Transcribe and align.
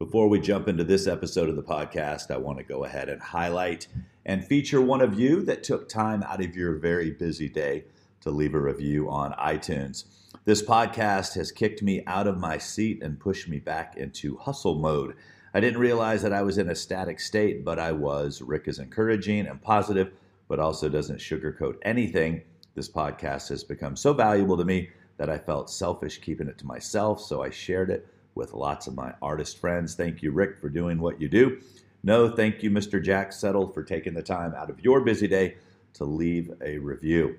Before 0.00 0.28
we 0.28 0.40
jump 0.40 0.66
into 0.66 0.82
this 0.82 1.06
episode 1.06 1.48
of 1.48 1.54
the 1.54 1.62
podcast, 1.62 2.32
I 2.32 2.36
want 2.36 2.58
to 2.58 2.64
go 2.64 2.82
ahead 2.82 3.08
and 3.08 3.22
highlight 3.22 3.86
and 4.26 4.44
feature 4.44 4.80
one 4.80 5.00
of 5.00 5.20
you 5.20 5.42
that 5.42 5.62
took 5.62 5.88
time 5.88 6.24
out 6.24 6.44
of 6.44 6.56
your 6.56 6.74
very 6.78 7.12
busy 7.12 7.48
day 7.48 7.84
to 8.22 8.32
leave 8.32 8.56
a 8.56 8.60
review 8.60 9.08
on 9.08 9.34
iTunes. 9.34 10.06
This 10.46 10.62
podcast 10.62 11.36
has 11.36 11.52
kicked 11.52 11.80
me 11.80 12.02
out 12.08 12.26
of 12.26 12.40
my 12.40 12.58
seat 12.58 13.04
and 13.04 13.20
pushed 13.20 13.48
me 13.48 13.60
back 13.60 13.96
into 13.96 14.36
hustle 14.36 14.74
mode. 14.74 15.14
I 15.54 15.60
didn't 15.60 15.78
realize 15.78 16.22
that 16.22 16.32
I 16.32 16.42
was 16.42 16.58
in 16.58 16.70
a 16.70 16.74
static 16.74 17.20
state, 17.20 17.64
but 17.64 17.78
I 17.78 17.92
was. 17.92 18.42
Rick 18.42 18.66
is 18.66 18.80
encouraging 18.80 19.46
and 19.46 19.62
positive, 19.62 20.10
but 20.48 20.58
also 20.58 20.88
doesn't 20.88 21.20
sugarcoat 21.20 21.76
anything. 21.82 22.42
This 22.74 22.88
podcast 22.88 23.48
has 23.50 23.62
become 23.62 23.94
so 23.94 24.12
valuable 24.12 24.56
to 24.56 24.64
me 24.64 24.90
that 25.18 25.30
I 25.30 25.38
felt 25.38 25.70
selfish 25.70 26.18
keeping 26.18 26.48
it 26.48 26.58
to 26.58 26.66
myself, 26.66 27.20
so 27.20 27.44
I 27.44 27.50
shared 27.50 27.90
it 27.90 28.08
with 28.34 28.52
lots 28.52 28.86
of 28.86 28.94
my 28.94 29.14
artist 29.22 29.58
friends. 29.58 29.94
Thank 29.94 30.22
you, 30.22 30.32
Rick, 30.32 30.58
for 30.60 30.68
doing 30.68 30.98
what 30.98 31.20
you 31.20 31.28
do. 31.28 31.60
No, 32.02 32.28
thank 32.28 32.62
you, 32.62 32.70
Mr. 32.70 33.02
Jack 33.02 33.32
Settle, 33.32 33.68
for 33.68 33.82
taking 33.82 34.14
the 34.14 34.22
time 34.22 34.54
out 34.54 34.70
of 34.70 34.80
your 34.80 35.00
busy 35.00 35.26
day 35.26 35.56
to 35.94 36.04
leave 36.04 36.50
a 36.62 36.78
review. 36.78 37.36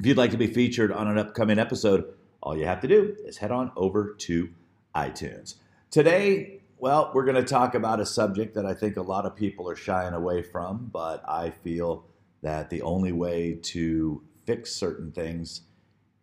If 0.00 0.06
you'd 0.06 0.16
like 0.16 0.32
to 0.32 0.36
be 0.36 0.48
featured 0.48 0.90
on 0.90 1.06
an 1.06 1.18
upcoming 1.18 1.58
episode, 1.58 2.12
all 2.42 2.56
you 2.56 2.66
have 2.66 2.80
to 2.80 2.88
do 2.88 3.16
is 3.24 3.38
head 3.38 3.52
on 3.52 3.70
over 3.76 4.14
to 4.18 4.50
iTunes. 4.94 5.54
Today, 5.90 6.62
well, 6.78 7.12
we're 7.14 7.24
going 7.24 7.36
to 7.36 7.44
talk 7.44 7.76
about 7.76 8.00
a 8.00 8.06
subject 8.06 8.54
that 8.56 8.66
I 8.66 8.74
think 8.74 8.96
a 8.96 9.02
lot 9.02 9.24
of 9.24 9.36
people 9.36 9.70
are 9.70 9.76
shying 9.76 10.14
away 10.14 10.42
from, 10.42 10.90
but 10.92 11.22
I 11.28 11.50
feel 11.50 12.04
that 12.42 12.70
the 12.70 12.82
only 12.82 13.12
way 13.12 13.60
to 13.62 14.22
fix 14.44 14.74
certain 14.74 15.12
things 15.12 15.60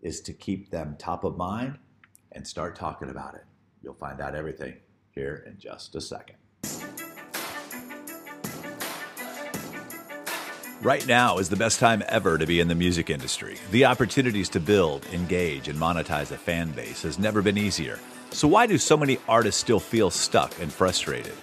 is 0.01 0.19
to 0.21 0.33
keep 0.33 0.69
them 0.69 0.95
top 0.99 1.23
of 1.23 1.37
mind 1.37 1.77
and 2.33 2.45
start 2.45 2.75
talking 2.75 3.09
about 3.09 3.35
it. 3.35 3.45
You'll 3.83 3.93
find 3.93 4.19
out 4.21 4.35
everything 4.35 4.75
here 5.11 5.43
in 5.47 5.57
just 5.57 5.95
a 5.95 6.01
second. 6.01 6.35
Right 10.81 11.05
now 11.05 11.39
is 11.39 11.49
the 11.49 11.57
best 11.57 11.79
time 11.81 12.03
ever 12.07 12.37
to 12.37 12.47
be 12.47 12.61
in 12.61 12.69
the 12.69 12.75
music 12.75 13.09
industry. 13.09 13.57
The 13.71 13.83
opportunities 13.83 14.47
to 14.49 14.61
build, 14.61 15.05
engage, 15.11 15.67
and 15.67 15.77
monetize 15.77 16.31
a 16.31 16.37
fan 16.37 16.71
base 16.71 17.01
has 17.01 17.19
never 17.19 17.41
been 17.41 17.57
easier. 17.57 17.99
So, 18.31 18.47
why 18.47 18.65
do 18.65 18.77
so 18.77 18.95
many 18.95 19.17
artists 19.27 19.59
still 19.59 19.81
feel 19.81 20.09
stuck 20.09 20.57
and 20.61 20.71
frustrated? 20.71 21.33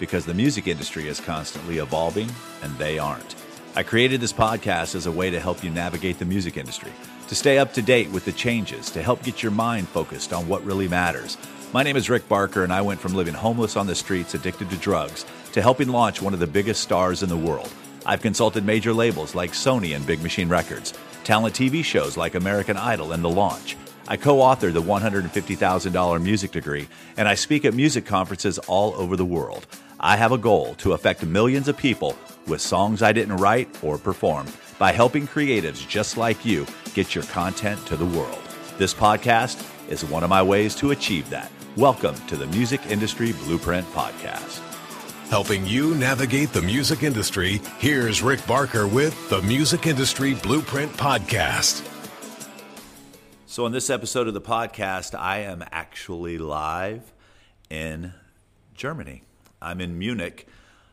Because 0.00 0.24
the 0.24 0.34
music 0.34 0.66
industry 0.66 1.06
is 1.06 1.20
constantly 1.20 1.78
evolving 1.78 2.28
and 2.62 2.76
they 2.78 2.98
aren't. 2.98 3.36
I 3.76 3.84
created 3.84 4.20
this 4.20 4.32
podcast 4.32 4.96
as 4.96 5.06
a 5.06 5.12
way 5.12 5.30
to 5.30 5.38
help 5.38 5.62
you 5.62 5.70
navigate 5.70 6.18
the 6.18 6.24
music 6.24 6.56
industry, 6.56 6.90
to 7.28 7.36
stay 7.36 7.58
up 7.58 7.72
to 7.74 7.82
date 7.82 8.10
with 8.10 8.24
the 8.24 8.32
changes, 8.32 8.90
to 8.90 9.02
help 9.02 9.22
get 9.22 9.40
your 9.40 9.52
mind 9.52 9.88
focused 9.88 10.32
on 10.32 10.48
what 10.48 10.64
really 10.64 10.88
matters. 10.88 11.36
My 11.72 11.84
name 11.84 11.96
is 11.96 12.10
Rick 12.10 12.28
Barker, 12.28 12.64
and 12.64 12.72
I 12.72 12.82
went 12.82 12.98
from 12.98 13.14
living 13.14 13.32
homeless 13.32 13.76
on 13.76 13.86
the 13.86 13.94
streets, 13.94 14.34
addicted 14.34 14.70
to 14.70 14.76
drugs, 14.76 15.24
to 15.52 15.62
helping 15.62 15.88
launch 15.88 16.20
one 16.20 16.34
of 16.34 16.40
the 16.40 16.46
biggest 16.48 16.80
stars 16.80 17.22
in 17.22 17.28
the 17.28 17.36
world. 17.36 17.72
I've 18.04 18.22
consulted 18.22 18.64
major 18.64 18.92
labels 18.92 19.36
like 19.36 19.52
Sony 19.52 19.94
and 19.94 20.04
Big 20.04 20.20
Machine 20.20 20.48
Records, 20.48 20.94
talent 21.22 21.54
TV 21.54 21.84
shows 21.84 22.16
like 22.16 22.34
American 22.34 22.76
Idol 22.76 23.12
and 23.12 23.22
The 23.22 23.30
Launch. 23.30 23.76
I 24.08 24.16
co 24.16 24.38
authored 24.38 24.72
the 24.72 24.82
$150,000 24.82 26.20
music 26.20 26.50
degree, 26.50 26.88
and 27.16 27.28
I 27.28 27.36
speak 27.36 27.64
at 27.64 27.72
music 27.72 28.04
conferences 28.04 28.58
all 28.66 28.92
over 28.96 29.14
the 29.14 29.24
world. 29.24 29.68
I 30.00 30.16
have 30.16 30.32
a 30.32 30.38
goal 30.38 30.74
to 30.78 30.94
affect 30.94 31.24
millions 31.24 31.68
of 31.68 31.76
people 31.76 32.18
with 32.48 32.60
songs 32.60 33.00
I 33.00 33.12
didn't 33.12 33.36
write 33.36 33.68
or 33.84 33.96
perform 33.96 34.48
by 34.80 34.90
helping 34.90 35.28
creatives 35.28 35.86
just 35.86 36.16
like 36.16 36.44
you 36.44 36.66
get 36.94 37.14
your 37.14 37.22
content 37.24 37.86
to 37.86 37.96
the 37.96 38.06
world. 38.06 38.42
This 38.76 38.92
podcast 38.92 39.64
is 39.88 40.04
one 40.04 40.24
of 40.24 40.30
my 40.30 40.42
ways 40.42 40.74
to 40.76 40.90
achieve 40.90 41.30
that. 41.30 41.52
Welcome 41.76 42.16
to 42.26 42.36
the 42.36 42.48
Music 42.48 42.84
Industry 42.88 43.30
Blueprint 43.30 43.86
Podcast. 43.92 44.58
Helping 45.28 45.64
you 45.64 45.94
navigate 45.94 46.52
the 46.52 46.60
music 46.60 47.04
industry, 47.04 47.60
here's 47.78 48.22
Rick 48.22 48.44
Barker 48.44 48.88
with 48.88 49.30
the 49.30 49.40
Music 49.42 49.86
Industry 49.86 50.34
Blueprint 50.34 50.90
Podcast. 50.94 51.88
So, 53.46 53.66
in 53.66 53.72
this 53.72 53.88
episode 53.88 54.26
of 54.26 54.34
the 54.34 54.40
podcast, 54.40 55.16
I 55.16 55.42
am 55.42 55.62
actually 55.70 56.38
live 56.38 57.12
in 57.70 58.14
Germany. 58.74 59.22
I'm 59.62 59.80
in 59.80 59.96
Munich 59.96 60.48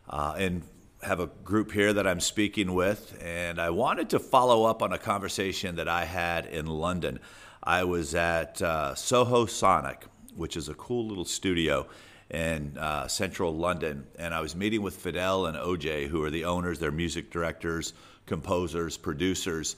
uh, 0.08 0.36
and 0.38 0.62
have 1.02 1.20
a 1.20 1.26
group 1.44 1.72
here 1.72 1.92
that 1.92 2.06
I'm 2.06 2.20
speaking 2.20 2.76
with, 2.76 3.18
and 3.20 3.60
I 3.60 3.72
wanted 3.72 4.12
to 4.12 4.20
follow 4.20 4.66
up 4.66 4.84
on 4.84 4.94
a 4.94 5.00
conversation 5.00 5.78
that 5.78 5.88
I 5.88 6.06
had 6.06 6.46
in 6.46 6.68
London. 6.68 7.20
I 7.64 7.84
was 7.84 8.14
at 8.14 8.62
uh, 8.62 8.94
Soho 8.94 9.48
Sonic, 9.48 10.06
which 10.38 10.56
is 10.56 10.70
a 10.70 10.74
cool 10.76 11.08
little 11.08 11.26
studio 11.26 11.88
in 12.30 12.78
uh, 12.78 13.08
central 13.08 13.56
London. 13.56 14.06
And 14.18 14.34
I 14.34 14.42
was 14.42 14.56
meeting 14.56 14.82
with 14.82 15.02
Fridel 15.02 15.48
and 15.48 15.58
OJ, 15.58 16.08
who 16.08 16.24
are 16.24 16.30
the 16.30 16.46
owners, 16.46 16.80
they're 16.80 16.92
music 16.92 17.32
directors, 17.32 17.94
composers, 18.26 18.98
producers. 18.98 19.76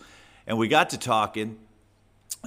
And 0.48 0.58
we 0.58 0.68
got 0.68 0.92
to 0.92 0.98
talking, 0.98 1.58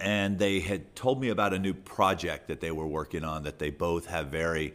and 0.01 0.39
they 0.39 0.61
had 0.61 0.95
told 0.97 1.21
me 1.21 1.29
about 1.29 1.55
a 1.55 1.59
new 1.59 1.75
project 1.75 2.49
that 2.49 2.61
they 2.61 2.73
were 2.73 2.87
working 2.87 3.25
on 3.25 3.45
that 3.45 3.59
they 3.59 3.71
both 3.71 4.07
have 4.07 4.29
very 4.29 4.75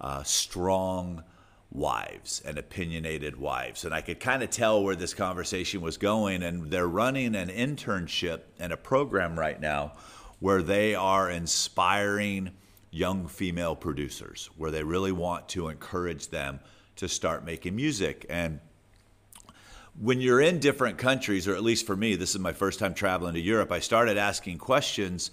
uh, 0.00 0.22
strong 0.22 1.24
wives 1.72 2.42
and 2.44 2.58
opinionated 2.58 3.36
wives. 3.36 3.84
And 3.84 3.94
I 3.94 4.00
could 4.00 4.20
kind 4.20 4.42
of 4.42 4.50
tell 4.50 4.82
where 4.82 4.96
this 4.96 5.14
conversation 5.14 5.80
was 5.80 5.96
going. 5.96 6.42
And 6.42 6.70
they're 6.70 6.88
running 6.88 7.34
an 7.36 7.48
internship 7.48 8.40
and 8.58 8.72
a 8.72 8.76
program 8.76 9.38
right 9.38 9.60
now 9.60 9.92
where 10.40 10.62
they 10.62 10.94
are 10.94 11.30
inspiring 11.30 12.50
young 12.90 13.28
female 13.28 13.76
producers 13.76 14.50
where 14.56 14.70
they 14.70 14.82
really 14.82 15.12
want 15.12 15.48
to 15.48 15.68
encourage 15.68 16.28
them 16.28 16.60
to 16.96 17.08
start 17.08 17.44
making 17.44 17.76
music. 17.76 18.26
And 18.28 18.60
when 19.98 20.20
you're 20.20 20.40
in 20.40 20.58
different 20.58 20.98
countries, 20.98 21.46
or 21.46 21.54
at 21.54 21.62
least 21.62 21.86
for 21.86 21.96
me, 21.96 22.16
this 22.16 22.34
is 22.34 22.40
my 22.40 22.52
first 22.52 22.78
time 22.78 22.94
traveling 22.94 23.34
to 23.34 23.40
Europe, 23.40 23.72
I 23.72 23.80
started 23.80 24.16
asking 24.16 24.58
questions 24.58 25.30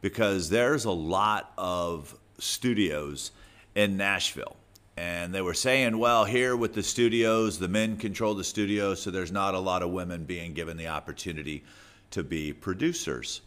because 0.00 0.50
there's 0.50 0.84
a 0.84 0.92
lot 0.92 1.52
of 1.58 2.16
studios 2.38 3.32
in 3.74 3.96
Nashville. 3.96 4.56
And 4.96 5.32
they 5.32 5.42
were 5.42 5.54
saying, 5.54 5.96
well, 5.98 6.24
here 6.24 6.56
with 6.56 6.74
the 6.74 6.82
studios, 6.82 7.58
the 7.58 7.68
men 7.68 7.96
control 7.96 8.34
the 8.34 8.44
studios, 8.44 9.00
so 9.00 9.10
there's 9.10 9.30
not 9.30 9.54
a 9.54 9.60
lot 9.60 9.82
of 9.82 9.90
women 9.90 10.24
being 10.24 10.54
given 10.54 10.76
the 10.76 10.88
opportunity 10.88 11.64
to 12.10 12.24
be 12.24 12.52
producers 12.52 13.42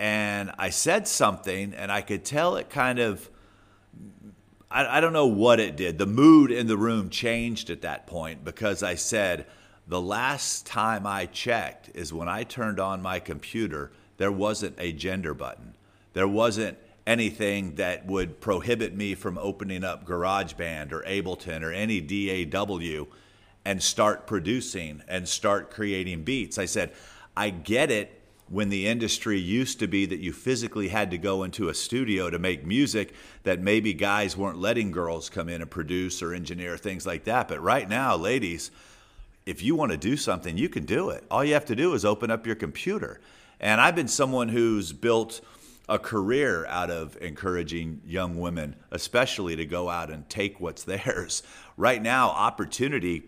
and 0.00 0.50
I 0.58 0.70
said 0.70 1.06
something, 1.06 1.74
and 1.74 1.92
I 1.92 2.00
could 2.00 2.24
tell 2.24 2.56
it 2.56 2.70
kind 2.70 2.98
of. 2.98 3.28
I, 4.70 4.96
I, 4.96 5.00
don't 5.00 5.12
know 5.12 5.26
what 5.26 5.60
it 5.60 5.76
did. 5.76 5.98
The 5.98 6.06
mood 6.06 6.50
in 6.50 6.68
the 6.68 6.78
room 6.78 7.10
changed 7.10 7.68
at 7.68 7.82
that 7.82 8.06
point 8.06 8.42
because 8.42 8.82
I 8.82 8.94
said, 8.94 9.44
the 9.86 10.00
last 10.00 10.64
time 10.64 11.06
I 11.06 11.26
checked 11.26 11.90
is 11.92 12.14
when 12.14 12.28
I 12.28 12.44
turned 12.44 12.80
on 12.80 13.02
my 13.02 13.18
computer, 13.20 13.92
there 14.16 14.32
wasn't 14.32 14.76
a 14.78 14.92
gender 14.92 15.34
button. 15.34 15.74
There 16.14 16.28
wasn't 16.28 16.78
anything 17.06 17.74
that 17.74 18.06
would 18.06 18.40
prohibit 18.40 18.94
me 18.94 19.14
from 19.14 19.36
opening 19.36 19.84
up 19.84 20.06
GarageBand 20.06 20.92
or 20.92 21.02
Ableton 21.02 21.62
or 21.62 21.72
any 21.72 22.00
DAW 22.00 23.04
and 23.66 23.82
start 23.82 24.26
producing 24.26 25.02
and 25.08 25.28
start 25.28 25.70
creating 25.70 26.22
beats. 26.22 26.56
I 26.56 26.64
said, 26.64 26.92
I 27.36 27.50
get 27.50 27.90
it 27.90 28.19
when 28.50 28.68
the 28.68 28.88
industry 28.88 29.38
used 29.38 29.78
to 29.78 29.86
be 29.86 30.04
that 30.06 30.18
you 30.18 30.32
physically 30.32 30.88
had 30.88 31.10
to 31.12 31.18
go 31.18 31.44
into 31.44 31.68
a 31.68 31.74
studio 31.74 32.28
to 32.28 32.38
make 32.38 32.66
music, 32.66 33.14
that 33.44 33.60
maybe 33.60 33.94
guys 33.94 34.36
weren't 34.36 34.58
letting 34.58 34.90
girls 34.90 35.30
come 35.30 35.48
in 35.48 35.62
and 35.62 35.70
produce 35.70 36.20
or 36.20 36.34
engineer 36.34 36.76
things 36.76 37.06
like 37.06 37.24
that. 37.24 37.46
But 37.46 37.62
right 37.62 37.88
now, 37.88 38.16
ladies, 38.16 38.72
if 39.46 39.62
you 39.62 39.76
want 39.76 39.92
to 39.92 39.96
do 39.96 40.16
something, 40.16 40.58
you 40.58 40.68
can 40.68 40.84
do 40.84 41.10
it. 41.10 41.24
All 41.30 41.44
you 41.44 41.54
have 41.54 41.64
to 41.66 41.76
do 41.76 41.94
is 41.94 42.04
open 42.04 42.30
up 42.30 42.44
your 42.44 42.56
computer. 42.56 43.20
And 43.60 43.80
I've 43.80 43.94
been 43.94 44.08
someone 44.08 44.48
who's 44.48 44.92
built 44.92 45.40
a 45.88 45.98
career 45.98 46.66
out 46.66 46.90
of 46.90 47.16
encouraging 47.20 48.00
young 48.04 48.40
women, 48.40 48.74
especially 48.90 49.54
to 49.56 49.64
go 49.64 49.88
out 49.88 50.10
and 50.10 50.28
take 50.28 50.58
what's 50.58 50.82
theirs. 50.84 51.44
Right 51.76 52.02
now, 52.02 52.30
opportunity 52.30 53.24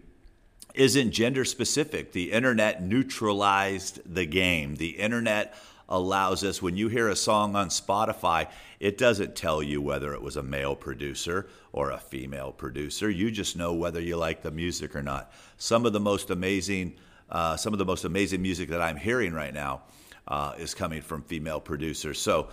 isn't 0.74 1.10
gender 1.10 1.44
specific. 1.44 2.12
The 2.12 2.32
internet 2.32 2.82
neutralized 2.82 4.00
the 4.04 4.26
game. 4.26 4.76
The 4.76 4.90
internet 4.90 5.54
allows 5.88 6.42
us, 6.42 6.62
when 6.62 6.76
you 6.76 6.88
hear 6.88 7.08
a 7.08 7.16
song 7.16 7.54
on 7.54 7.68
Spotify, 7.68 8.48
it 8.80 8.96
doesn't 8.96 9.36
tell 9.36 9.62
you 9.62 9.82
whether 9.82 10.14
it 10.14 10.22
was 10.22 10.36
a 10.36 10.42
male 10.42 10.74
producer 10.74 11.46
or 11.72 11.90
a 11.90 11.98
female 11.98 12.50
producer. 12.50 13.10
You 13.10 13.30
just 13.30 13.56
know 13.56 13.74
whether 13.74 14.00
you 14.00 14.16
like 14.16 14.42
the 14.42 14.50
music 14.50 14.96
or 14.96 15.02
not. 15.02 15.30
Some 15.58 15.84
of 15.84 15.92
the 15.92 16.00
most 16.00 16.30
amazing, 16.30 16.94
uh, 17.30 17.56
some 17.56 17.74
of 17.74 17.78
the 17.78 17.84
most 17.84 18.04
amazing 18.04 18.40
music 18.40 18.70
that 18.70 18.80
I'm 18.80 18.96
hearing 18.96 19.34
right 19.34 19.52
now 19.52 19.82
uh, 20.26 20.54
is 20.58 20.72
coming 20.72 21.02
from 21.02 21.22
female 21.22 21.60
producers. 21.60 22.18
So 22.18 22.48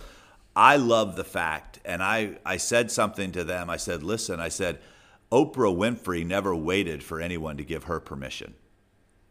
I 0.54 0.76
love 0.76 1.16
the 1.16 1.24
fact, 1.24 1.78
and 1.84 2.02
I, 2.02 2.36
I 2.44 2.58
said 2.58 2.90
something 2.90 3.32
to 3.32 3.44
them. 3.44 3.70
I 3.70 3.76
said, 3.78 4.02
listen, 4.02 4.40
I 4.40 4.48
said, 4.48 4.80
Oprah 5.32 5.74
Winfrey 5.76 6.26
never 6.26 6.54
waited 6.56 7.02
for 7.02 7.20
anyone 7.20 7.56
to 7.56 7.64
give 7.64 7.84
her 7.84 8.00
permission. 8.00 8.54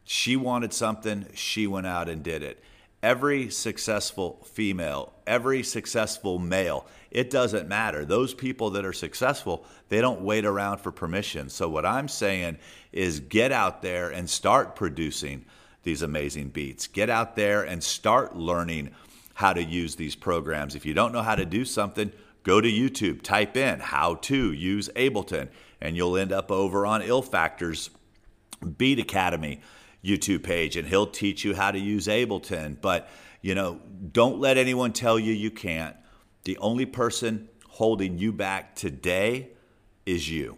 She 0.05 0.35
wanted 0.35 0.73
something, 0.73 1.27
she 1.33 1.67
went 1.67 1.87
out 1.87 2.09
and 2.09 2.23
did 2.23 2.41
it. 2.41 2.63
every 3.01 3.49
successful 3.49 4.45
female, 4.45 5.13
every 5.25 5.63
successful 5.63 6.37
male, 6.39 6.85
it 7.11 7.29
doesn't 7.29 7.67
matter. 7.67 8.05
Those 8.05 8.33
people 8.33 8.71
that 8.71 8.85
are 8.85 8.93
successful, 8.93 9.65
they 9.89 10.01
don't 10.01 10.21
wait 10.21 10.45
around 10.45 10.79
for 10.79 10.91
permission. 10.91 11.49
So, 11.49 11.69
what 11.69 11.85
I'm 11.85 12.07
saying 12.07 12.57
is 12.91 13.19
get 13.19 13.51
out 13.51 13.81
there 13.81 14.09
and 14.09 14.29
start 14.29 14.75
producing 14.75 15.45
these 15.83 16.01
amazing 16.01 16.49
beats. 16.49 16.87
Get 16.87 17.09
out 17.09 17.35
there 17.35 17.63
and 17.63 17.83
start 17.83 18.35
learning 18.35 18.91
how 19.33 19.53
to 19.53 19.63
use 19.63 19.95
these 19.95 20.15
programs. 20.15 20.75
If 20.75 20.85
you 20.85 20.93
don't 20.93 21.13
know 21.13 21.21
how 21.21 21.35
to 21.35 21.45
do 21.45 21.63
something, 21.63 22.11
go 22.43 22.59
to 22.59 22.69
YouTube, 22.69 23.21
type 23.21 23.55
in 23.55 23.79
how 23.79 24.15
to 24.15 24.51
use 24.51 24.89
Ableton, 24.95 25.47
and 25.81 25.95
you'll 25.95 26.17
end 26.17 26.31
up 26.31 26.51
over 26.51 26.85
on 26.85 27.01
Ill 27.01 27.21
Factor's 27.21 27.89
Beat 28.77 28.99
Academy 28.99 29.61
YouTube 30.03 30.43
page, 30.43 30.75
and 30.75 30.87
he'll 30.87 31.07
teach 31.07 31.43
you 31.43 31.55
how 31.55 31.71
to 31.71 31.79
use 31.79 32.07
Ableton. 32.07 32.79
But, 32.79 33.09
you 33.41 33.55
know, 33.55 33.79
don't 34.11 34.39
let 34.39 34.57
anyone 34.57 34.93
tell 34.93 35.19
you 35.19 35.33
you 35.33 35.51
can't. 35.51 35.95
The 36.43 36.57
only 36.57 36.85
person 36.85 37.49
holding 37.67 38.17
you 38.17 38.31
back 38.31 38.75
today 38.75 39.49
is 40.05 40.29
you. 40.29 40.57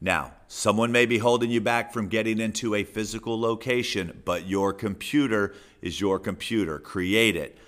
Now, 0.00 0.32
someone 0.46 0.92
may 0.92 1.06
be 1.06 1.18
holding 1.18 1.50
you 1.50 1.60
back 1.60 1.92
from 1.92 2.08
getting 2.08 2.38
into 2.38 2.74
a 2.74 2.84
physical 2.84 3.38
location, 3.40 4.22
but 4.24 4.46
your 4.46 4.72
computer 4.72 5.54
is 5.82 6.00
your 6.00 6.20
computer. 6.20 6.78
Create 6.78 7.34
it, 7.34 7.58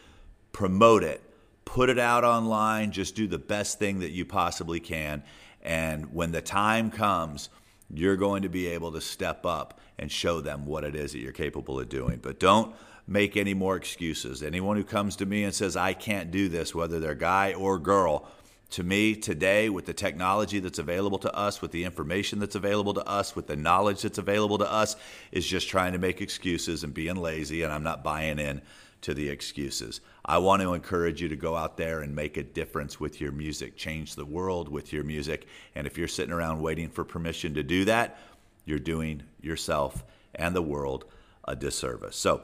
promote 0.52 1.02
it, 1.02 1.20
put 1.64 1.88
it 1.88 1.98
out 1.98 2.22
online, 2.22 2.92
just 2.92 3.16
do 3.16 3.26
the 3.26 3.38
best 3.38 3.81
thing 3.81 3.98
that 4.00 4.10
you 4.10 4.25
possibly 4.25 4.78
can. 4.78 5.25
And 5.62 6.12
when 6.12 6.33
the 6.33 6.41
time 6.41 6.91
comes, 6.91 7.49
you're 7.93 8.17
going 8.17 8.43
to 8.43 8.49
be 8.49 8.69
able 8.69 8.93
to 8.93 9.01
step 9.01 9.45
up 9.45 9.81
and 9.99 10.11
show 10.11 10.41
them 10.41 10.65
what 10.65 10.85
it 10.85 10.95
is 10.95 11.12
that 11.12 11.19
you're 11.19 11.33
capable 11.33 11.79
of 11.79 11.89
doing. 11.89 12.19
But 12.23 12.41
don't 12.41 12.75
make 13.07 13.37
any 13.37 13.55
more 13.55 13.77
excuses. 13.77 14.43
Anyone 14.43 14.77
who 14.77 14.85
comes 14.85 15.17
to 15.17 15.27
me 15.27 15.45
and 15.45 15.55
says, 15.55 15.77
I 15.77 15.93
can't 15.93 16.31
do 16.31 16.49
this, 16.49 16.75
whether 16.75 17.01
they're 17.01 17.15
guy 17.15 17.53
or 17.53 17.79
girl, 17.79 18.29
to 18.71 18.85
me 18.85 19.17
today, 19.17 19.69
with 19.69 19.87
the 19.87 19.93
technology 19.93 20.61
that's 20.61 20.79
available 20.79 21.19
to 21.19 21.35
us, 21.35 21.61
with 21.61 21.73
the 21.73 21.83
information 21.83 22.39
that's 22.39 22.55
available 22.55 22.95
to 22.95 23.05
us, 23.07 23.35
with 23.35 23.49
the 23.49 23.57
knowledge 23.57 24.03
that's 24.03 24.19
available 24.19 24.59
to 24.59 24.73
us, 24.73 24.95
is 25.33 25.45
just 25.45 25.69
trying 25.69 25.93
to 25.93 25.99
make 25.99 26.21
excuses 26.21 26.85
and 26.85 26.95
being 26.95 27.17
lazy, 27.17 27.62
and 27.62 27.73
I'm 27.73 27.83
not 27.83 28.05
buying 28.05 28.39
in 28.39 28.62
to 29.02 29.14
the 29.14 29.29
excuses. 29.29 30.00
I 30.25 30.38
want 30.38 30.62
to 30.62 30.75
encourage 30.75 31.23
you 31.23 31.29
to 31.29 31.37
go 31.37 31.56
out 31.56 31.76
there 31.76 32.00
and 32.00 32.14
make 32.14 32.37
a 32.37 32.43
difference 32.43 33.00
with 33.00 33.20
your 33.20 33.32
music, 33.32 33.76
change 33.76 34.14
the 34.14 34.25
world 34.25 34.69
with 34.69 34.93
your 34.93 35.05
music. 35.05 35.47
And 35.75 35.87
if 35.87 35.97
you're 35.97 36.08
sitting 36.08 36.32
around 36.32 36.61
waiting 36.61 36.88
for 36.88 37.05
permission 37.05 37.55
to 37.55 37.62
do 37.62 37.85
that, 37.87 38.19
you're 38.64 38.79
doing 38.79 39.23
yourself 39.41 40.05
and 40.35 40.55
the 40.55 40.62
world 40.62 41.05
a 41.44 41.56
disservice. 41.56 42.17
So, 42.17 42.43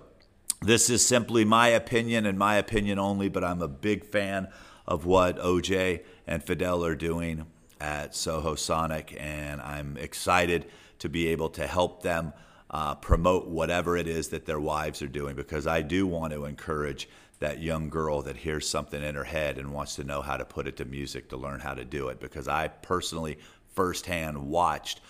this 0.62 0.88
is 0.88 1.06
simply 1.06 1.44
my 1.44 1.68
opinion 1.68 2.24
and 2.24 2.38
my 2.38 2.56
opinion 2.56 2.98
only, 2.98 3.28
but 3.28 3.44
I'm 3.44 3.60
a 3.60 3.68
big 3.68 4.06
fan 4.06 4.48
of 4.86 5.04
what 5.04 5.38
OJ 5.38 6.02
and 6.26 6.44
Fridel 6.44 6.86
are 6.86 6.94
doing 6.94 7.46
at 7.78 8.14
Soho 8.14 8.54
Sonic, 8.54 9.14
and 9.20 9.60
I'm 9.60 9.98
excited 9.98 10.66
to 11.00 11.08
be 11.10 11.28
able 11.28 11.50
to 11.50 11.66
help 11.66 12.02
them 12.02 12.32
uh, 12.70 12.94
promote 12.96 13.46
whatever 13.46 13.96
it 13.96 14.08
is 14.08 14.28
that 14.28 14.46
their 14.46 14.60
wives 14.60 15.02
are 15.02 15.08
doing 15.08 15.36
because 15.36 15.66
I 15.66 15.82
do 15.82 16.06
want 16.06 16.32
to 16.32 16.44
encourage 16.44 17.08
that 17.38 17.60
young 17.60 17.90
girl 17.90 18.22
that 18.22 18.36
hears 18.36 18.68
something 18.68 19.02
in 19.02 19.14
her 19.14 19.24
head 19.24 19.58
and 19.58 19.72
wants 19.72 19.96
to 19.96 20.04
know 20.04 20.22
how 20.22 20.36
to 20.36 20.44
put 20.44 20.66
it 20.66 20.76
to 20.78 20.84
music 20.84 21.28
to 21.28 21.36
learn 21.36 21.60
how 21.60 21.74
to 21.74 21.84
do 21.84 22.08
it 22.08 22.18
because 22.18 22.48
I 22.48 22.68
personally 22.68 23.38
firsthand 23.74 24.38
watched 24.38 25.00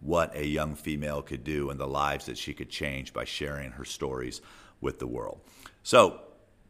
what 0.00 0.34
a 0.36 0.44
young 0.44 0.74
female 0.74 1.22
could 1.22 1.44
do 1.44 1.70
and 1.70 1.80
the 1.80 1.86
lives 1.86 2.26
that 2.26 2.36
she 2.36 2.52
could 2.52 2.68
change 2.68 3.12
by 3.12 3.24
sharing 3.24 3.70
her 3.70 3.84
stories 3.84 4.42
with 4.80 4.98
the 4.98 5.06
world. 5.06 5.40
So, 5.82 6.20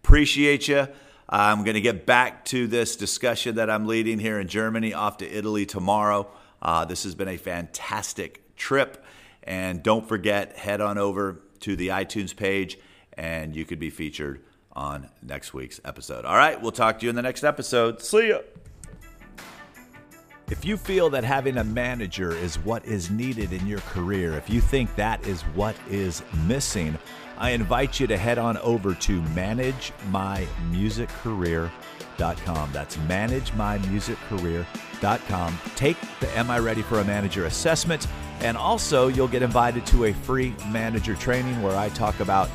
appreciate 0.04 0.68
you. 0.68 0.86
I'm 1.28 1.64
going 1.64 1.74
to 1.74 1.80
get 1.80 2.06
back 2.06 2.44
to 2.46 2.68
this 2.68 2.94
discussion 2.94 3.56
that 3.56 3.68
I'm 3.68 3.86
leading 3.86 4.20
here 4.20 4.38
in 4.38 4.46
Germany, 4.46 4.94
off 4.94 5.16
to 5.16 5.28
Italy 5.28 5.66
tomorrow. 5.66 6.28
Uh, 6.62 6.84
this 6.84 7.02
has 7.02 7.16
been 7.16 7.26
a 7.26 7.36
fantastic 7.36 8.54
trip. 8.54 9.04
And 9.46 9.82
don't 9.82 10.06
forget, 10.06 10.56
head 10.56 10.80
on 10.80 10.98
over 10.98 11.40
to 11.60 11.76
the 11.76 11.88
iTunes 11.88 12.34
page 12.34 12.78
and 13.14 13.56
you 13.56 13.64
could 13.64 13.78
be 13.78 13.90
featured 13.90 14.40
on 14.72 15.08
next 15.22 15.54
week's 15.54 15.80
episode. 15.84 16.24
All 16.24 16.36
right, 16.36 16.60
we'll 16.60 16.72
talk 16.72 16.98
to 16.98 17.06
you 17.06 17.10
in 17.10 17.16
the 17.16 17.22
next 17.22 17.44
episode. 17.44 18.02
See 18.02 18.28
ya. 18.28 18.40
If 20.48 20.64
you 20.64 20.76
feel 20.76 21.10
that 21.10 21.24
having 21.24 21.58
a 21.58 21.64
manager 21.64 22.30
is 22.30 22.56
what 22.60 22.84
is 22.84 23.10
needed 23.10 23.52
in 23.52 23.66
your 23.66 23.80
career, 23.80 24.34
if 24.34 24.48
you 24.48 24.60
think 24.60 24.94
that 24.94 25.26
is 25.26 25.42
what 25.42 25.74
is 25.90 26.22
missing, 26.46 26.96
I 27.38 27.50
invite 27.50 27.98
you 27.98 28.06
to 28.06 28.16
head 28.16 28.38
on 28.38 28.56
over 28.58 28.94
to 28.94 29.22
managemymusiccareer.com. 32.16 32.72
That's 32.72 32.96
managemymusiccareer.com. 32.96 35.58
Take 35.74 35.96
the 36.20 36.38
Am 36.38 36.50
I 36.50 36.58
Ready 36.58 36.82
for 36.82 37.00
a 37.00 37.04
Manager 37.04 37.46
assessment, 37.46 38.06
and 38.40 38.56
also 38.56 39.08
you'll 39.08 39.28
get 39.28 39.42
invited 39.42 39.84
to 39.86 40.06
a 40.06 40.12
free 40.12 40.54
manager 40.68 41.14
training 41.14 41.62
where 41.62 41.76
I 41.76 41.88
talk 41.90 42.18
about 42.20 42.48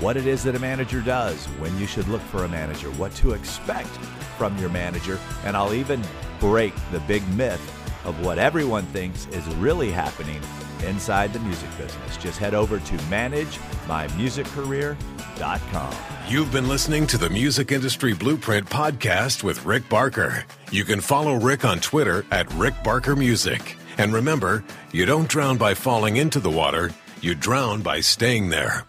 what 0.00 0.16
it 0.16 0.26
is 0.26 0.44
that 0.44 0.54
a 0.54 0.60
manager 0.60 1.00
does, 1.00 1.46
when 1.58 1.76
you 1.78 1.86
should 1.86 2.06
look 2.08 2.22
for 2.22 2.44
a 2.44 2.48
manager, 2.48 2.88
what 2.92 3.12
to 3.16 3.32
expect 3.32 3.90
from 4.36 4.56
your 4.58 4.70
manager, 4.70 5.18
and 5.44 5.56
I'll 5.56 5.74
even 5.74 6.00
break 6.38 6.72
the 6.92 7.00
big 7.00 7.28
myth 7.34 7.60
of 8.04 8.24
what 8.24 8.38
everyone 8.38 8.84
thinks 8.86 9.26
is 9.28 9.44
really 9.56 9.90
happening 9.90 10.40
inside 10.84 11.32
the 11.32 11.40
music 11.40 11.68
business. 11.78 12.16
Just 12.16 12.38
head 12.38 12.54
over 12.54 12.78
to 12.78 12.96
managemymusiccareer.com. 12.96 15.94
You've 16.28 16.52
been 16.52 16.68
listening 16.68 17.06
to 17.06 17.18
the 17.18 17.30
Music 17.30 17.72
Industry 17.72 18.12
Blueprint 18.12 18.68
podcast 18.68 19.42
with 19.42 19.64
Rick 19.64 19.88
Barker. 19.88 20.44
You 20.70 20.84
can 20.84 21.00
follow 21.00 21.36
Rick 21.36 21.64
on 21.64 21.80
Twitter 21.80 22.26
at 22.30 22.52
Rick 22.54 22.74
Barker 22.82 23.16
Music. 23.16 23.76
And 23.98 24.12
remember, 24.12 24.64
you 24.92 25.06
don't 25.06 25.28
drown 25.28 25.56
by 25.56 25.74
falling 25.74 26.16
into 26.16 26.40
the 26.40 26.50
water, 26.50 26.90
you 27.20 27.34
drown 27.34 27.82
by 27.82 28.00
staying 28.00 28.50
there. 28.50 28.87